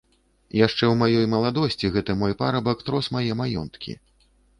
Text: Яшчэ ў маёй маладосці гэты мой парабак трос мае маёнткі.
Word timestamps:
Яшчэ 0.59 0.85
ў 0.85 0.93
маёй 1.01 1.27
маладосці 1.33 1.91
гэты 1.97 2.15
мой 2.21 2.33
парабак 2.39 2.81
трос 2.87 3.11
мае 3.17 3.23
маёнткі. 3.43 3.95